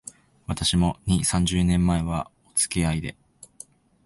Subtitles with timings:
[0.47, 3.15] 私も、二、三十年前は、おつきあいで